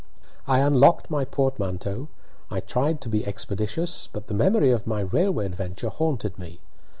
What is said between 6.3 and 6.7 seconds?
me.